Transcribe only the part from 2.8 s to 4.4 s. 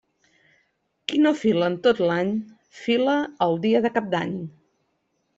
fila el dia de Cap d'Any.